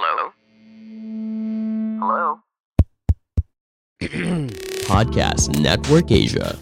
Hello? 0.00 0.32
Hello? 2.00 2.28
Podcast 4.88 5.52
Network 5.60 6.08
Asia. 6.08 6.56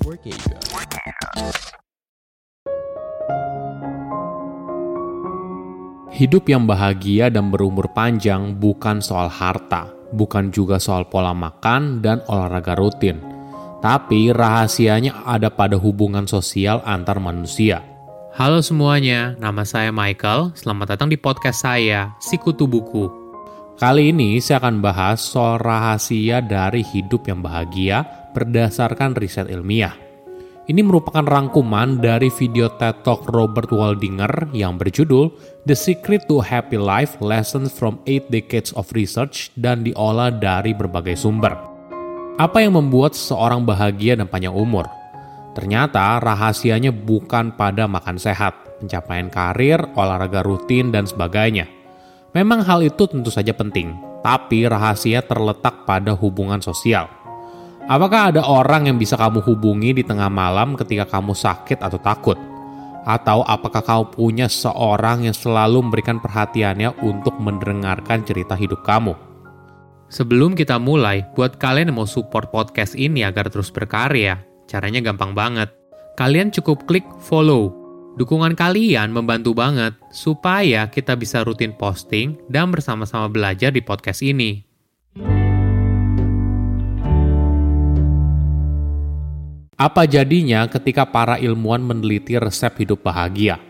Hidup 6.10 6.50
yang 6.50 6.66
bahagia 6.66 7.30
dan 7.30 7.54
berumur 7.54 7.86
panjang 7.94 8.58
bukan 8.58 8.98
soal 8.98 9.30
harta, 9.30 9.86
bukan 10.10 10.50
juga 10.50 10.82
soal 10.82 11.06
pola 11.06 11.30
makan 11.30 12.02
dan 12.02 12.18
olahraga 12.26 12.74
rutin. 12.74 13.22
Tapi 13.78 14.34
rahasianya 14.34 15.22
ada 15.22 15.46
pada 15.46 15.78
hubungan 15.78 16.26
sosial 16.26 16.82
antar 16.82 17.22
manusia. 17.22 17.86
Halo 18.34 18.66
semuanya, 18.66 19.38
nama 19.38 19.62
saya 19.62 19.94
Michael. 19.94 20.58
Selamat 20.58 20.98
datang 20.98 21.06
di 21.06 21.14
podcast 21.14 21.62
saya, 21.62 22.18
Sikutu 22.18 22.66
Buku. 22.66 23.17
Kali 23.78 24.10
ini 24.10 24.42
saya 24.42 24.58
akan 24.58 24.82
bahas 24.82 25.22
soal 25.22 25.62
rahasia 25.62 26.42
dari 26.42 26.82
hidup 26.82 27.30
yang 27.30 27.46
bahagia 27.46 28.02
berdasarkan 28.34 29.14
riset 29.14 29.46
ilmiah. 29.54 29.94
Ini 30.66 30.82
merupakan 30.82 31.22
rangkuman 31.22 32.02
dari 32.02 32.26
video 32.26 32.74
TED 32.74 33.06
Talk 33.06 33.30
Robert 33.30 33.70
Waldinger 33.70 34.50
yang 34.50 34.82
berjudul 34.82 35.30
The 35.62 35.78
Secret 35.78 36.26
to 36.26 36.42
Happy 36.42 36.74
Life 36.74 37.22
Lessons 37.22 37.70
from 37.70 38.02
8 38.02 38.26
Decades 38.34 38.74
of 38.74 38.90
Research 38.98 39.54
dan 39.54 39.86
diolah 39.86 40.34
dari 40.34 40.74
berbagai 40.74 41.14
sumber. 41.14 41.54
Apa 42.34 42.66
yang 42.66 42.74
membuat 42.74 43.14
seseorang 43.14 43.62
bahagia 43.62 44.18
dan 44.18 44.26
panjang 44.26 44.58
umur? 44.58 44.90
Ternyata 45.54 46.18
rahasianya 46.18 46.90
bukan 46.90 47.54
pada 47.54 47.86
makan 47.86 48.18
sehat, 48.18 48.58
pencapaian 48.82 49.30
karir, 49.30 49.78
olahraga 49.94 50.42
rutin, 50.42 50.90
dan 50.90 51.06
sebagainya. 51.06 51.77
Memang 52.36 52.60
hal 52.60 52.84
itu 52.84 53.08
tentu 53.08 53.32
saja 53.32 53.56
penting, 53.56 53.96
tapi 54.20 54.68
rahasia 54.68 55.24
terletak 55.24 55.88
pada 55.88 56.12
hubungan 56.12 56.60
sosial. 56.60 57.08
Apakah 57.88 58.28
ada 58.28 58.44
orang 58.44 58.84
yang 58.84 59.00
bisa 59.00 59.16
kamu 59.16 59.40
hubungi 59.40 59.96
di 59.96 60.04
tengah 60.04 60.28
malam 60.28 60.76
ketika 60.76 61.08
kamu 61.08 61.32
sakit 61.32 61.80
atau 61.80 61.96
takut? 61.96 62.36
Atau 63.08 63.40
apakah 63.48 63.80
kamu 63.80 64.04
punya 64.12 64.44
seorang 64.44 65.24
yang 65.24 65.32
selalu 65.32 65.88
memberikan 65.88 66.20
perhatiannya 66.20 67.00
untuk 67.00 67.40
mendengarkan 67.40 68.20
cerita 68.28 68.52
hidup 68.52 68.84
kamu? 68.84 69.16
Sebelum 70.12 70.52
kita 70.52 70.76
mulai, 70.76 71.24
buat 71.32 71.56
kalian 71.56 71.92
yang 71.92 72.04
mau 72.04 72.08
support 72.08 72.52
podcast 72.52 72.92
ini 72.92 73.24
agar 73.24 73.48
terus 73.48 73.72
berkarya, 73.72 74.40
caranya 74.68 75.00
gampang 75.00 75.32
banget. 75.32 75.72
Kalian 76.20 76.52
cukup 76.52 76.84
klik 76.84 77.08
follow. 77.24 77.77
Dukungan 78.18 78.58
kalian 78.58 79.14
membantu 79.14 79.54
banget 79.54 79.94
supaya 80.10 80.90
kita 80.90 81.14
bisa 81.14 81.46
rutin 81.46 81.70
posting 81.70 82.34
dan 82.50 82.66
bersama-sama 82.74 83.30
belajar 83.30 83.70
di 83.70 83.78
podcast 83.78 84.26
ini. 84.26 84.66
Apa 89.78 90.10
jadinya 90.10 90.66
ketika 90.66 91.06
para 91.06 91.38
ilmuwan 91.38 91.78
meneliti 91.78 92.34
resep 92.34 92.82
hidup 92.82 93.06
bahagia? 93.06 93.62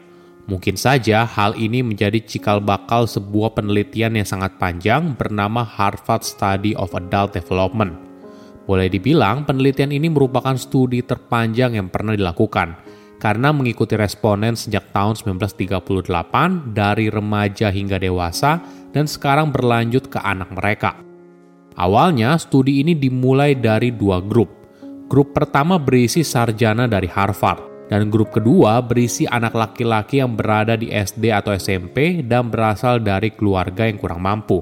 Mungkin 0.48 0.80
saja 0.80 1.28
hal 1.28 1.52
ini 1.60 1.84
menjadi 1.84 2.16
cikal 2.16 2.64
bakal 2.64 3.04
sebuah 3.04 3.52
penelitian 3.52 4.16
yang 4.16 4.24
sangat 4.24 4.56
panjang 4.56 5.12
bernama 5.12 5.60
Harvard 5.60 6.24
Study 6.24 6.72
of 6.72 6.96
Adult 6.96 7.36
Development. 7.36 7.92
Boleh 8.64 8.88
dibilang 8.88 9.44
penelitian 9.44 9.92
ini 9.92 10.08
merupakan 10.08 10.56
studi 10.56 11.04
terpanjang 11.04 11.76
yang 11.76 11.92
pernah 11.92 12.16
dilakukan 12.16 12.87
karena 13.18 13.50
mengikuti 13.50 13.98
responden 13.98 14.54
sejak 14.54 14.94
tahun 14.94 15.18
1938 15.18 16.74
dari 16.74 17.06
remaja 17.10 17.68
hingga 17.70 17.98
dewasa 17.98 18.62
dan 18.94 19.10
sekarang 19.10 19.50
berlanjut 19.50 20.06
ke 20.06 20.18
anak 20.22 20.50
mereka. 20.54 20.94
Awalnya 21.78 22.34
studi 22.38 22.82
ini 22.82 22.98
dimulai 22.98 23.54
dari 23.54 23.94
dua 23.94 24.18
grup, 24.18 24.58
Grup 25.08 25.32
pertama 25.32 25.80
berisi 25.80 26.20
sarjana 26.20 26.84
dari 26.84 27.08
Harvard, 27.08 27.88
dan 27.88 28.12
grup 28.12 28.28
kedua 28.28 28.76
berisi 28.84 29.24
anak 29.24 29.56
laki-laki 29.56 30.20
yang 30.20 30.36
berada 30.36 30.76
di 30.76 30.92
SD 30.92 31.32
atau 31.32 31.56
SMP 31.56 32.20
dan 32.20 32.52
berasal 32.52 33.00
dari 33.00 33.32
keluarga 33.32 33.88
yang 33.88 33.96
kurang 33.96 34.20
mampu. 34.20 34.60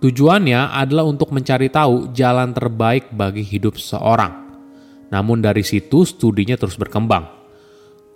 Tujuannya 0.00 0.72
adalah 0.72 1.04
untuk 1.04 1.36
mencari 1.36 1.68
tahu 1.68 2.16
jalan 2.16 2.56
terbaik 2.56 3.12
bagi 3.12 3.44
hidup 3.44 3.76
seseorang. 3.76 4.56
Namun 5.12 5.44
dari 5.44 5.60
situ 5.60 6.08
studinya 6.08 6.56
terus 6.56 6.80
berkembang. 6.80 7.37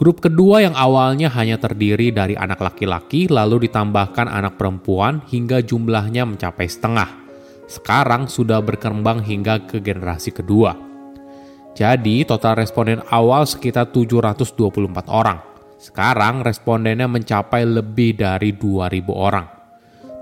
Grup 0.02 0.18
kedua 0.18 0.66
yang 0.66 0.74
awalnya 0.74 1.30
hanya 1.30 1.62
terdiri 1.62 2.10
dari 2.10 2.34
anak 2.34 2.58
laki-laki 2.58 3.30
lalu 3.30 3.70
ditambahkan 3.70 4.26
anak 4.26 4.58
perempuan 4.58 5.22
hingga 5.30 5.62
jumlahnya 5.62 6.26
mencapai 6.26 6.66
setengah. 6.66 7.06
Sekarang 7.70 8.26
sudah 8.26 8.58
berkembang 8.58 9.22
hingga 9.22 9.62
ke 9.62 9.78
generasi 9.78 10.34
kedua. 10.34 10.74
Jadi 11.78 12.26
total 12.26 12.58
responden 12.58 12.98
awal 13.14 13.46
sekitar 13.46 13.94
724 13.94 15.06
orang. 15.06 15.38
Sekarang 15.78 16.42
respondennya 16.42 17.06
mencapai 17.06 17.62
lebih 17.62 18.18
dari 18.18 18.58
2000 18.58 19.06
orang. 19.14 19.46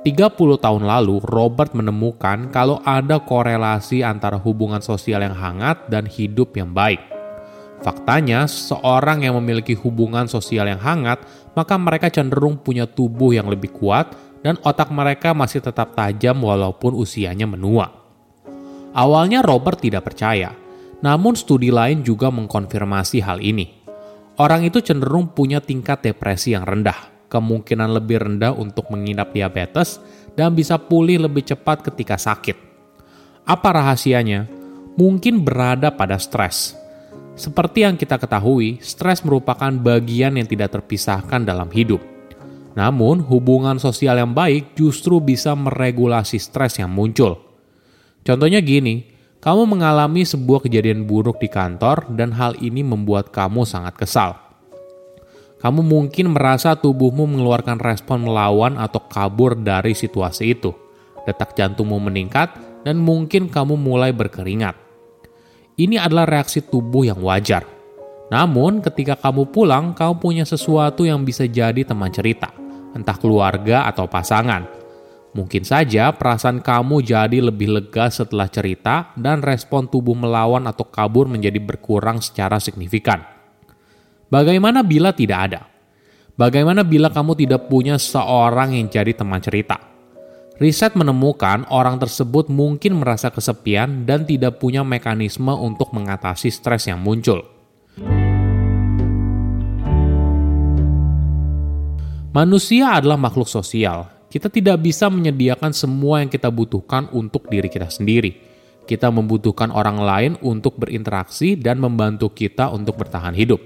30 0.04 0.60
tahun 0.60 0.84
lalu, 0.84 1.24
Robert 1.24 1.72
menemukan 1.72 2.52
kalau 2.52 2.84
ada 2.84 3.16
korelasi 3.16 4.04
antara 4.04 4.36
hubungan 4.36 4.84
sosial 4.84 5.24
yang 5.24 5.32
hangat 5.32 5.88
dan 5.88 6.04
hidup 6.04 6.52
yang 6.52 6.68
baik. 6.68 7.19
Faktanya, 7.80 8.44
seorang 8.44 9.24
yang 9.24 9.40
memiliki 9.40 9.72
hubungan 9.72 10.28
sosial 10.28 10.68
yang 10.68 10.80
hangat, 10.80 11.24
maka 11.56 11.80
mereka 11.80 12.12
cenderung 12.12 12.60
punya 12.60 12.84
tubuh 12.84 13.32
yang 13.32 13.48
lebih 13.48 13.72
kuat 13.72 14.12
dan 14.44 14.60
otak 14.60 14.92
mereka 14.92 15.32
masih 15.32 15.64
tetap 15.64 15.96
tajam 15.96 16.36
walaupun 16.44 16.92
usianya 16.92 17.48
menua. 17.48 17.88
Awalnya 18.92 19.40
Robert 19.40 19.80
tidak 19.80 20.12
percaya, 20.12 20.52
namun 21.00 21.32
studi 21.38 21.72
lain 21.72 22.04
juga 22.04 22.28
mengkonfirmasi 22.28 23.24
hal 23.24 23.40
ini. 23.40 23.80
Orang 24.40 24.64
itu 24.64 24.80
cenderung 24.80 25.32
punya 25.32 25.60
tingkat 25.60 26.04
depresi 26.04 26.52
yang 26.52 26.64
rendah, 26.64 27.28
kemungkinan 27.28 27.92
lebih 27.96 28.24
rendah 28.24 28.56
untuk 28.56 28.88
mengidap 28.92 29.32
diabetes, 29.32 30.00
dan 30.36 30.56
bisa 30.56 30.76
pulih 30.80 31.20
lebih 31.20 31.44
cepat 31.44 31.84
ketika 31.92 32.16
sakit. 32.16 32.56
Apa 33.44 33.68
rahasianya? 33.72 34.48
Mungkin 34.96 35.44
berada 35.44 35.92
pada 35.92 36.16
stres. 36.20 36.79
Seperti 37.40 37.88
yang 37.88 37.96
kita 37.96 38.20
ketahui, 38.20 38.76
stres 38.84 39.24
merupakan 39.24 39.72
bagian 39.72 40.36
yang 40.36 40.44
tidak 40.44 40.76
terpisahkan 40.76 41.40
dalam 41.40 41.72
hidup. 41.72 42.04
Namun, 42.76 43.24
hubungan 43.24 43.80
sosial 43.80 44.20
yang 44.20 44.36
baik 44.36 44.76
justru 44.76 45.24
bisa 45.24 45.56
meregulasi 45.56 46.36
stres 46.36 46.76
yang 46.76 46.92
muncul. 46.92 47.40
Contohnya 48.20 48.60
gini, 48.60 49.08
kamu 49.40 49.72
mengalami 49.72 50.20
sebuah 50.28 50.68
kejadian 50.68 51.08
buruk 51.08 51.40
di 51.40 51.48
kantor 51.48 52.12
dan 52.12 52.36
hal 52.36 52.60
ini 52.60 52.84
membuat 52.84 53.32
kamu 53.32 53.64
sangat 53.64 53.96
kesal. 53.96 54.36
Kamu 55.64 55.80
mungkin 55.80 56.36
merasa 56.36 56.76
tubuhmu 56.76 57.24
mengeluarkan 57.24 57.80
respon 57.80 58.20
melawan 58.20 58.76
atau 58.76 59.00
kabur 59.08 59.56
dari 59.56 59.96
situasi 59.96 60.60
itu. 60.60 60.76
Detak 61.24 61.56
jantungmu 61.56 62.04
meningkat 62.04 62.52
dan 62.84 63.00
mungkin 63.00 63.48
kamu 63.48 63.80
mulai 63.80 64.12
berkeringat. 64.12 64.89
Ini 65.80 65.96
adalah 65.96 66.28
reaksi 66.28 66.60
tubuh 66.60 67.08
yang 67.08 67.24
wajar. 67.24 67.64
Namun, 68.28 68.84
ketika 68.84 69.16
kamu 69.16 69.48
pulang, 69.48 69.96
kamu 69.96 70.20
punya 70.20 70.44
sesuatu 70.44 71.08
yang 71.08 71.24
bisa 71.24 71.48
jadi 71.48 71.80
teman 71.88 72.12
cerita, 72.12 72.52
entah 72.92 73.16
keluarga 73.16 73.88
atau 73.88 74.04
pasangan 74.04 74.80
Mungkin 75.30 75.62
saja 75.62 76.10
perasaan 76.10 76.58
kamu 76.58 77.06
jadi 77.06 77.38
lebih 77.38 77.70
lega 77.70 78.10
setelah 78.10 78.50
cerita 78.50 79.14
dan 79.14 79.46
respon 79.46 79.86
tubuh 79.86 80.18
melawan 80.18 80.66
atau 80.66 80.82
kabur 80.82 81.30
menjadi 81.30 81.62
berkurang 81.62 82.18
secara 82.18 82.58
signifikan. 82.58 83.22
Bagaimana 84.26 84.82
bila 84.82 85.14
tidak 85.14 85.38
ada? 85.38 85.60
Bagaimana 86.34 86.82
bila 86.82 87.14
kamu 87.14 87.38
tidak 87.46 87.70
punya 87.70 87.94
seorang 87.94 88.74
yang 88.74 88.90
jadi 88.90 89.14
teman 89.14 89.38
cerita? 89.38 89.78
Riset 90.60 90.92
menemukan 90.92 91.64
orang 91.72 91.96
tersebut 91.96 92.52
mungkin 92.52 93.00
merasa 93.00 93.32
kesepian 93.32 94.04
dan 94.04 94.28
tidak 94.28 94.60
punya 94.60 94.84
mekanisme 94.84 95.48
untuk 95.56 95.88
mengatasi 95.96 96.52
stres 96.52 96.84
yang 96.84 97.00
muncul. 97.00 97.40
Manusia 102.36 102.92
adalah 102.92 103.16
makhluk 103.16 103.48
sosial, 103.48 104.12
kita 104.28 104.52
tidak 104.52 104.84
bisa 104.84 105.08
menyediakan 105.08 105.72
semua 105.72 106.20
yang 106.20 106.28
kita 106.28 106.52
butuhkan 106.52 107.08
untuk 107.16 107.48
diri 107.48 107.72
kita 107.72 107.88
sendiri. 107.88 108.36
Kita 108.84 109.08
membutuhkan 109.08 109.72
orang 109.72 109.96
lain 109.96 110.32
untuk 110.44 110.76
berinteraksi 110.76 111.56
dan 111.56 111.80
membantu 111.80 112.36
kita 112.36 112.68
untuk 112.68 113.00
bertahan 113.00 113.32
hidup. 113.32 113.64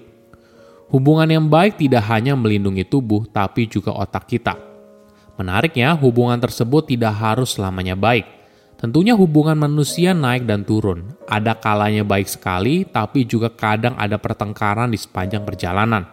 Hubungan 0.94 1.26
yang 1.26 1.50
baik 1.50 1.74
tidak 1.74 2.06
hanya 2.06 2.38
melindungi 2.38 2.86
tubuh, 2.86 3.26
tapi 3.26 3.66
juga 3.66 3.90
otak 3.98 4.30
kita. 4.30 4.73
Menariknya, 5.34 5.98
hubungan 5.98 6.38
tersebut 6.38 6.86
tidak 6.86 7.14
harus 7.18 7.58
selamanya 7.58 7.98
baik. 7.98 8.26
Tentunya 8.78 9.16
hubungan 9.16 9.56
manusia 9.56 10.12
naik 10.12 10.44
dan 10.44 10.62
turun. 10.62 11.16
Ada 11.24 11.56
kalanya 11.56 12.04
baik 12.04 12.28
sekali, 12.28 12.84
tapi 12.84 13.24
juga 13.24 13.48
kadang 13.48 13.96
ada 13.96 14.20
pertengkaran 14.20 14.92
di 14.92 14.98
sepanjang 15.00 15.42
perjalanan. 15.42 16.04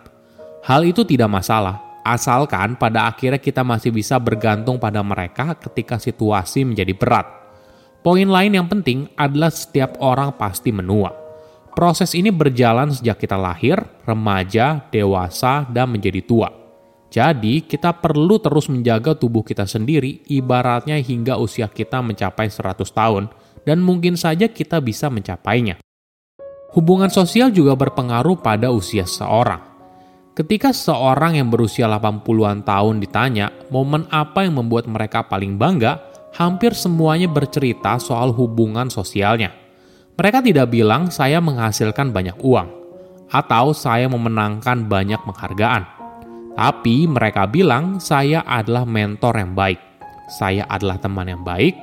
Hal 0.64 0.88
itu 0.88 1.04
tidak 1.04 1.28
masalah, 1.28 2.02
asalkan 2.06 2.78
pada 2.78 3.10
akhirnya 3.10 3.42
kita 3.42 3.66
masih 3.66 3.90
bisa 3.92 4.16
bergantung 4.22 4.78
pada 4.78 5.02
mereka 5.02 5.58
ketika 5.58 5.98
situasi 5.98 6.64
menjadi 6.64 6.94
berat. 6.94 7.28
Poin 8.02 8.26
lain 8.26 8.58
yang 8.58 8.66
penting 8.66 9.10
adalah 9.14 9.54
setiap 9.54 9.98
orang 10.02 10.34
pasti 10.38 10.74
menua. 10.74 11.14
Proses 11.76 12.14
ini 12.18 12.34
berjalan 12.34 12.94
sejak 12.94 13.22
kita 13.22 13.38
lahir, 13.38 13.80
remaja, 14.06 14.86
dewasa, 14.90 15.66
dan 15.70 15.92
menjadi 15.94 16.22
tua. 16.26 16.61
Jadi, 17.12 17.68
kita 17.68 17.92
perlu 17.92 18.40
terus 18.40 18.72
menjaga 18.72 19.12
tubuh 19.20 19.44
kita 19.44 19.68
sendiri, 19.68 20.24
ibaratnya 20.32 20.96
hingga 20.96 21.36
usia 21.36 21.68
kita 21.68 22.00
mencapai 22.00 22.48
100 22.48 22.88
tahun, 22.88 23.28
dan 23.68 23.84
mungkin 23.84 24.16
saja 24.16 24.48
kita 24.48 24.80
bisa 24.80 25.12
mencapainya. 25.12 25.76
Hubungan 26.72 27.12
sosial 27.12 27.52
juga 27.52 27.76
berpengaruh 27.76 28.40
pada 28.40 28.72
usia 28.72 29.04
seseorang. 29.04 29.60
Ketika 30.32 30.72
seseorang 30.72 31.36
yang 31.36 31.52
berusia 31.52 31.92
80-an 31.92 32.64
tahun 32.64 33.04
ditanya 33.04 33.52
momen 33.68 34.08
apa 34.08 34.48
yang 34.48 34.64
membuat 34.64 34.88
mereka 34.88 35.28
paling 35.28 35.60
bangga, 35.60 36.00
hampir 36.40 36.72
semuanya 36.72 37.28
bercerita 37.28 38.00
soal 38.00 38.32
hubungan 38.32 38.88
sosialnya. 38.88 39.52
Mereka 40.16 40.40
tidak 40.40 40.72
bilang 40.72 41.12
saya 41.12 41.44
menghasilkan 41.44 42.16
banyak 42.16 42.40
uang, 42.40 42.72
atau 43.28 43.76
saya 43.76 44.08
memenangkan 44.08 44.88
banyak 44.88 45.20
penghargaan. 45.28 46.01
Tapi 46.56 47.08
mereka 47.08 47.48
bilang 47.48 47.98
saya 48.04 48.44
adalah 48.44 48.84
mentor 48.84 49.40
yang 49.40 49.56
baik, 49.56 49.80
saya 50.28 50.68
adalah 50.68 51.00
teman 51.00 51.28
yang 51.32 51.44
baik, 51.44 51.76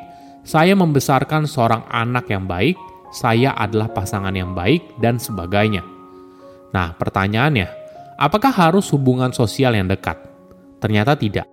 saya 0.44 0.76
membesarkan 0.76 1.48
seorang 1.48 1.84
anak 1.88 2.28
yang 2.28 2.44
baik, 2.44 2.76
saya 3.12 3.56
adalah 3.56 3.88
pasangan 3.92 4.32
yang 4.32 4.52
baik, 4.52 4.84
dan 5.00 5.16
sebagainya. 5.16 5.80
Nah, 6.72 6.92
pertanyaannya, 6.96 7.68
apakah 8.20 8.52
harus 8.52 8.92
hubungan 8.92 9.32
sosial 9.32 9.72
yang 9.72 9.88
dekat? 9.88 10.20
Ternyata 10.80 11.16
tidak. 11.16 11.48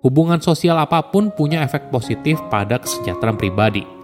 Hubungan 0.00 0.40
sosial 0.40 0.80
apa 0.80 1.04
pun 1.12 1.28
punya 1.32 1.60
efek 1.60 1.92
positif 1.92 2.40
pada 2.48 2.80
kesejahteraan 2.80 3.36
pribadi. 3.36 3.99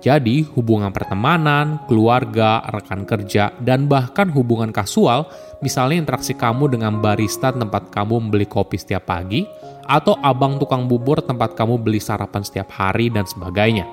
Jadi, 0.00 0.48
hubungan 0.56 0.88
pertemanan, 0.96 1.84
keluarga, 1.84 2.64
rekan 2.72 3.04
kerja, 3.04 3.52
dan 3.60 3.84
bahkan 3.84 4.32
hubungan 4.32 4.72
kasual, 4.72 5.28
misalnya 5.60 6.00
interaksi 6.00 6.32
kamu 6.32 6.72
dengan 6.72 7.04
barista 7.04 7.52
tempat 7.52 7.92
kamu 7.92 8.16
membeli 8.16 8.48
kopi 8.48 8.80
setiap 8.80 9.12
pagi, 9.12 9.44
atau 9.84 10.16
abang 10.24 10.56
tukang 10.56 10.88
bubur 10.88 11.20
tempat 11.20 11.52
kamu 11.52 11.76
beli 11.84 12.00
sarapan 12.00 12.40
setiap 12.40 12.72
hari, 12.72 13.12
dan 13.12 13.28
sebagainya. 13.28 13.84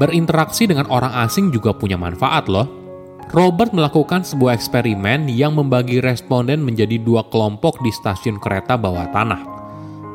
Berinteraksi 0.00 0.64
dengan 0.64 0.88
orang 0.88 1.12
asing 1.20 1.52
juga 1.52 1.76
punya 1.76 2.00
manfaat 2.00 2.48
loh. 2.48 2.64
Robert 3.36 3.76
melakukan 3.76 4.24
sebuah 4.24 4.56
eksperimen 4.56 5.28
yang 5.28 5.52
membagi 5.52 6.00
responden 6.00 6.64
menjadi 6.64 6.96
dua 6.96 7.28
kelompok 7.28 7.76
di 7.84 7.92
stasiun 7.92 8.40
kereta 8.40 8.80
bawah 8.80 9.04
tanah. 9.12 9.40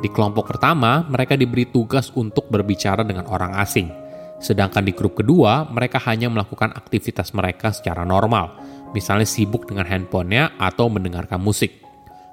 Di 0.02 0.10
kelompok 0.10 0.50
pertama, 0.50 1.06
mereka 1.06 1.38
diberi 1.38 1.70
tugas 1.70 2.10
untuk 2.18 2.50
berbicara 2.50 3.06
dengan 3.06 3.30
orang 3.30 3.54
asing. 3.58 4.07
Sedangkan 4.38 4.86
di 4.86 4.94
grup 4.94 5.18
kedua, 5.18 5.66
mereka 5.66 5.98
hanya 6.06 6.30
melakukan 6.30 6.70
aktivitas 6.78 7.34
mereka 7.34 7.74
secara 7.74 8.06
normal, 8.06 8.54
misalnya 8.94 9.26
sibuk 9.26 9.66
dengan 9.66 9.90
handphonenya 9.90 10.62
atau 10.62 10.86
mendengarkan 10.94 11.42
musik. 11.42 11.82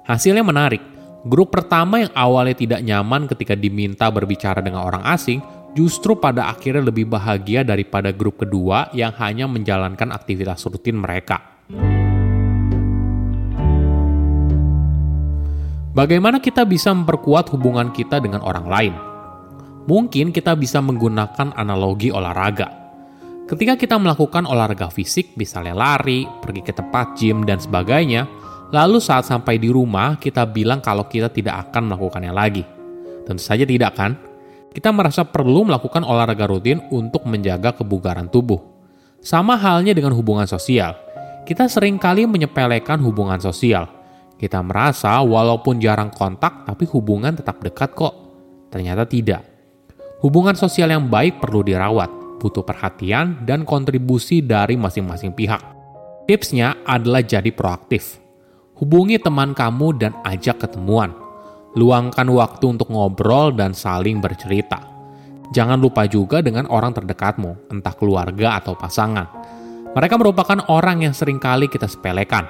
Hasilnya 0.05 0.45
menarik. 0.45 0.81
Grup 1.25 1.49
pertama 1.49 2.05
yang 2.05 2.13
awalnya 2.13 2.53
tidak 2.53 2.85
nyaman 2.85 3.25
ketika 3.25 3.57
diminta 3.57 4.05
berbicara 4.13 4.61
dengan 4.61 4.85
orang 4.85 5.01
asing, 5.09 5.41
justru 5.73 6.13
pada 6.13 6.53
akhirnya 6.53 6.85
lebih 6.85 7.09
bahagia 7.09 7.65
daripada 7.65 8.13
grup 8.13 8.45
kedua 8.45 8.93
yang 8.93 9.09
hanya 9.17 9.49
menjalankan 9.49 10.13
aktivitas 10.13 10.61
rutin 10.69 11.01
mereka. 11.01 11.41
Bagaimana 15.95 16.37
kita 16.43 16.67
bisa 16.67 16.93
memperkuat 16.93 17.49
hubungan 17.55 17.89
kita 17.89 18.21
dengan 18.21 18.45
orang 18.45 18.67
lain? 18.69 19.14
Mungkin 19.85 20.33
kita 20.33 20.57
bisa 20.57 20.81
menggunakan 20.81 21.53
analogi 21.53 22.09
olahraga. 22.09 22.67
Ketika 23.45 23.77
kita 23.77 24.01
melakukan 24.01 24.49
olahraga 24.49 24.89
fisik, 24.89 25.37
misalnya 25.37 25.77
lari, 25.77 26.25
pergi 26.41 26.61
ke 26.65 26.73
tempat 26.73 27.13
gym, 27.13 27.45
dan 27.45 27.61
sebagainya, 27.61 28.25
lalu 28.73 28.97
saat 28.97 29.29
sampai 29.29 29.61
di 29.61 29.69
rumah 29.69 30.17
kita 30.17 30.49
bilang 30.49 30.81
kalau 30.81 31.05
kita 31.05 31.29
tidak 31.29 31.69
akan 31.69 31.93
melakukannya 31.93 32.33
lagi. 32.33 32.65
Tentu 33.29 33.41
saja 33.45 33.61
tidak 33.61 33.93
kan? 33.93 34.17
kita 34.75 34.91
merasa 34.91 35.23
perlu 35.23 35.63
melakukan 35.63 36.03
olahraga 36.03 36.51
rutin 36.51 36.83
untuk 36.91 37.23
menjaga 37.23 37.71
kebugaran 37.79 38.27
tubuh. 38.27 38.59
Sama 39.23 39.55
halnya 39.55 39.95
dengan 39.95 40.11
hubungan 40.11 40.43
sosial. 40.43 40.99
Kita 41.47 41.71
sering 41.71 41.95
kali 41.95 42.27
menyepelekan 42.27 42.99
hubungan 42.99 43.39
sosial. 43.39 43.87
Kita 44.35 44.59
merasa 44.59 45.23
walaupun 45.23 45.79
jarang 45.79 46.11
kontak, 46.11 46.67
tapi 46.67 46.83
hubungan 46.91 47.39
tetap 47.39 47.63
dekat 47.63 47.95
kok. 47.95 48.13
Ternyata 48.67 49.07
tidak. 49.07 49.54
Hubungan 50.25 50.57
sosial 50.57 50.89
yang 50.89 51.05
baik 51.05 51.37
perlu 51.37 51.61
dirawat, 51.61 52.41
butuh 52.41 52.65
perhatian 52.65 53.45
dan 53.45 53.61
kontribusi 53.61 54.41
dari 54.41 54.73
masing-masing 54.73 55.37
pihak. 55.37 55.61
Tipsnya 56.25 56.81
adalah 56.81 57.21
jadi 57.21 57.53
proaktif. 57.53 58.17
Hubungi 58.81 59.21
teman 59.21 59.53
kamu 59.53 60.01
dan 60.01 60.17
ajak 60.25 60.65
ketemuan 60.65 61.13
Luangkan 61.75 62.23
waktu 62.31 62.71
untuk 62.71 62.87
ngobrol 62.87 63.51
dan 63.51 63.75
saling 63.75 64.23
bercerita. 64.23 64.79
Jangan 65.51 65.75
lupa 65.75 66.07
juga 66.07 66.39
dengan 66.39 66.71
orang 66.71 66.95
terdekatmu, 66.95 67.67
entah 67.67 67.91
keluarga 67.91 68.55
atau 68.55 68.79
pasangan. 68.79 69.27
Mereka 69.91 70.15
merupakan 70.15 70.55
orang 70.71 71.03
yang 71.03 71.11
sering 71.11 71.35
kali 71.35 71.67
kita 71.67 71.91
sepelekan. 71.91 72.47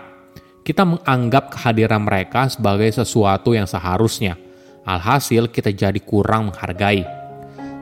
Kita 0.62 0.86
menganggap 0.86 1.58
kehadiran 1.58 2.06
mereka 2.06 2.46
sebagai 2.54 2.94
sesuatu 2.94 3.58
yang 3.58 3.66
seharusnya. 3.66 4.38
Alhasil 4.86 5.50
kita 5.50 5.74
jadi 5.74 5.98
kurang 6.06 6.54
menghargai. 6.54 7.25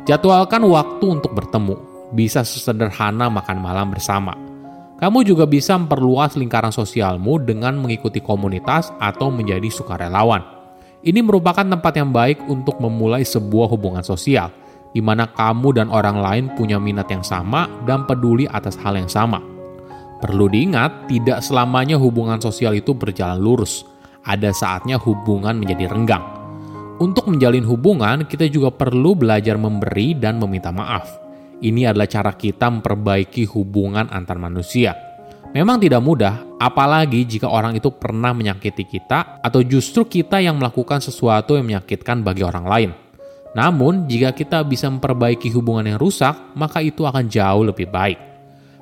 Jadwalkan 0.04 0.68
waktu 0.68 1.06
untuk 1.16 1.32
bertemu. 1.32 1.80
Bisa 2.12 2.44
sesederhana 2.44 3.32
makan 3.32 3.64
malam 3.64 3.88
bersama. 3.88 4.36
Kamu 5.00 5.24
juga 5.24 5.48
bisa 5.48 5.80
memperluas 5.80 6.36
lingkaran 6.36 6.76
sosialmu 6.76 7.40
dengan 7.40 7.80
mengikuti 7.80 8.20
komunitas 8.20 8.92
atau 9.00 9.32
menjadi 9.32 9.72
sukarelawan. 9.72 10.44
Ini 11.08 11.24
merupakan 11.24 11.64
tempat 11.64 11.96
yang 11.96 12.12
baik 12.12 12.44
untuk 12.52 12.84
memulai 12.84 13.24
sebuah 13.24 13.72
hubungan 13.72 14.04
sosial, 14.04 14.52
di 14.92 15.00
mana 15.00 15.24
kamu 15.24 15.72
dan 15.72 15.88
orang 15.88 16.20
lain 16.20 16.44
punya 16.60 16.84
minat 16.84 17.08
yang 17.08 17.24
sama 17.24 17.72
dan 17.88 18.04
peduli 18.04 18.44
atas 18.52 18.76
hal 18.84 19.00
yang 19.00 19.08
sama. 19.08 19.40
Perlu 20.20 20.52
diingat, 20.52 21.08
tidak 21.08 21.40
selamanya 21.48 21.96
hubungan 21.96 22.44
sosial 22.44 22.76
itu 22.76 22.92
berjalan 22.92 23.40
lurus. 23.40 23.88
Ada 24.28 24.52
saatnya 24.52 25.00
hubungan 25.00 25.56
menjadi 25.60 25.88
renggang. 25.88 26.24
Untuk 27.04 27.28
menjalin 27.28 27.68
hubungan, 27.68 28.24
kita 28.24 28.48
juga 28.48 28.72
perlu 28.72 29.20
belajar 29.20 29.60
memberi 29.60 30.16
dan 30.16 30.40
meminta 30.40 30.72
maaf. 30.72 31.20
Ini 31.60 31.92
adalah 31.92 32.08
cara 32.08 32.32
kita 32.32 32.72
memperbaiki 32.72 33.44
hubungan 33.52 34.08
antar 34.08 34.40
manusia 34.40 34.96
Memang 35.54 35.78
tidak 35.78 36.02
mudah, 36.02 36.58
apalagi 36.58 37.30
jika 37.30 37.46
orang 37.46 37.78
itu 37.78 37.94
pernah 37.94 38.34
menyakiti 38.34 38.90
kita 38.90 39.38
atau 39.38 39.62
justru 39.62 40.02
kita 40.02 40.42
yang 40.42 40.58
melakukan 40.58 40.98
sesuatu 40.98 41.54
yang 41.54 41.70
menyakitkan 41.70 42.26
bagi 42.26 42.42
orang 42.42 42.66
lain. 42.66 42.90
Namun, 43.54 44.10
jika 44.10 44.34
kita 44.34 44.66
bisa 44.66 44.90
memperbaiki 44.90 45.54
hubungan 45.54 45.94
yang 45.94 46.02
rusak, 46.02 46.34
maka 46.58 46.82
itu 46.82 47.06
akan 47.06 47.30
jauh 47.30 47.70
lebih 47.70 47.86
baik. 47.86 48.33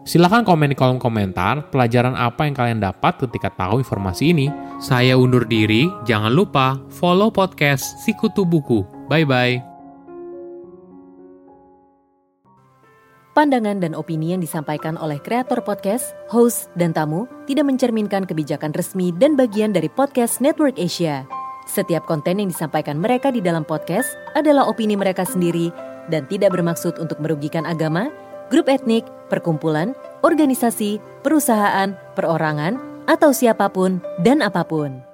Silahkan 0.02 0.42
komen 0.42 0.74
di 0.74 0.78
kolom 0.78 0.98
komentar 0.98 1.70
pelajaran 1.70 2.18
apa 2.18 2.50
yang 2.50 2.58
kalian 2.58 2.80
dapat 2.82 3.22
ketika 3.22 3.54
tahu 3.54 3.86
informasi 3.86 4.34
ini. 4.34 4.50
Saya 4.82 5.14
undur 5.14 5.46
diri, 5.46 5.86
jangan 6.10 6.34
lupa 6.34 6.82
follow 6.90 7.30
podcast 7.30 8.02
Sikutu 8.02 8.42
Buku. 8.42 8.82
Bye-bye. 9.06 9.62
Pandangan 13.32 13.80
dan 13.80 13.96
opini 13.96 14.36
yang 14.36 14.44
disampaikan 14.44 15.00
oleh 15.00 15.16
kreator 15.22 15.64
podcast, 15.64 16.12
host, 16.28 16.68
dan 16.76 16.92
tamu 16.92 17.30
tidak 17.48 17.64
mencerminkan 17.64 18.28
kebijakan 18.28 18.76
resmi 18.76 19.16
dan 19.16 19.40
bagian 19.40 19.72
dari 19.72 19.88
podcast 19.88 20.44
Network 20.44 20.76
Asia. 20.76 21.24
Setiap 21.70 22.04
konten 22.10 22.44
yang 22.44 22.50
disampaikan 22.52 23.00
mereka 23.00 23.32
di 23.32 23.40
dalam 23.40 23.64
podcast 23.64 24.12
adalah 24.36 24.68
opini 24.68 25.00
mereka 25.00 25.24
sendiri 25.24 25.72
dan 26.12 26.28
tidak 26.28 26.52
bermaksud 26.52 27.00
untuk 27.00 27.24
merugikan 27.24 27.64
agama, 27.64 28.12
grup 28.52 28.68
etnik, 28.68 29.08
perkumpulan, 29.32 29.96
organisasi, 30.20 31.00
perusahaan, 31.24 31.96
perorangan, 32.20 32.76
atau 33.08 33.32
siapa 33.32 33.72
pun 33.72 34.04
dan 34.20 34.44
apa 34.44 34.68
pun. 34.68 35.11